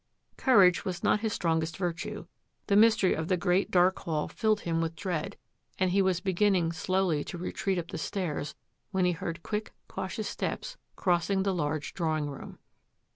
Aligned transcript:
Courage 0.35 0.83
was 0.83 1.03
not 1.03 1.19
his 1.19 1.31
strongest 1.31 1.77
virtue; 1.77 2.25
the 2.65 2.75
mystery 2.75 3.13
of 3.13 3.27
the 3.27 3.37
great, 3.37 3.69
dark 3.69 3.99
hall 3.99 4.27
filled 4.27 4.61
him 4.61 4.81
with 4.81 4.95
dread, 4.95 5.37
and 5.77 5.91
he 5.91 6.01
was 6.01 6.19
beginning 6.19 6.71
slowly 6.71 7.23
to 7.25 7.37
retreat 7.37 7.77
up 7.77 7.89
the 7.89 7.99
stairs 7.99 8.55
when 8.89 9.05
he 9.05 9.11
heard 9.11 9.43
quick, 9.43 9.73
cautious 9.87 10.27
steps 10.27 10.75
crossing 10.95 11.43
the 11.43 11.53
large 11.53 11.93
drawing 11.93 12.27
room. 12.31 12.57